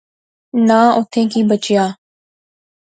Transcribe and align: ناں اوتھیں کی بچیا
ناں 0.67 0.87
اوتھیں 0.97 1.25
کی 1.31 1.41
بچیا 1.49 1.83